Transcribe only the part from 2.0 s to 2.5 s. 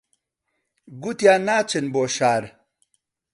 شار